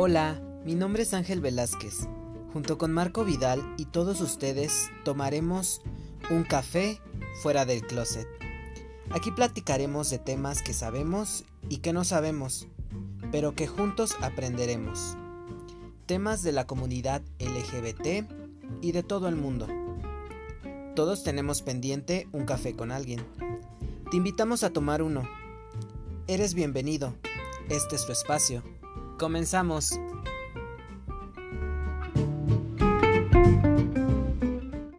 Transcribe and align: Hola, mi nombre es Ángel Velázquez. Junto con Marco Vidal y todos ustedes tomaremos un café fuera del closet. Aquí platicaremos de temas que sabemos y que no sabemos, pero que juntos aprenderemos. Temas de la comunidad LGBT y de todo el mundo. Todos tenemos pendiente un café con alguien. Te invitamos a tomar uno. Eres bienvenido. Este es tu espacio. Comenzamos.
Hola, 0.00 0.40
mi 0.64 0.76
nombre 0.76 1.02
es 1.02 1.12
Ángel 1.12 1.40
Velázquez. 1.40 2.06
Junto 2.52 2.78
con 2.78 2.92
Marco 2.92 3.24
Vidal 3.24 3.60
y 3.76 3.86
todos 3.86 4.20
ustedes 4.20 4.92
tomaremos 5.04 5.82
un 6.30 6.44
café 6.44 7.00
fuera 7.42 7.64
del 7.64 7.84
closet. 7.84 8.28
Aquí 9.10 9.32
platicaremos 9.32 10.08
de 10.08 10.20
temas 10.20 10.62
que 10.62 10.72
sabemos 10.72 11.44
y 11.68 11.78
que 11.78 11.92
no 11.92 12.04
sabemos, 12.04 12.68
pero 13.32 13.56
que 13.56 13.66
juntos 13.66 14.14
aprenderemos. 14.20 15.16
Temas 16.06 16.44
de 16.44 16.52
la 16.52 16.64
comunidad 16.64 17.20
LGBT 17.40 18.30
y 18.80 18.92
de 18.92 19.02
todo 19.02 19.26
el 19.26 19.34
mundo. 19.34 19.66
Todos 20.94 21.24
tenemos 21.24 21.60
pendiente 21.62 22.28
un 22.30 22.44
café 22.44 22.76
con 22.76 22.92
alguien. 22.92 23.26
Te 24.12 24.16
invitamos 24.16 24.62
a 24.62 24.70
tomar 24.70 25.02
uno. 25.02 25.28
Eres 26.28 26.54
bienvenido. 26.54 27.14
Este 27.68 27.96
es 27.96 28.06
tu 28.06 28.12
espacio. 28.12 28.62
Comenzamos. 29.18 29.98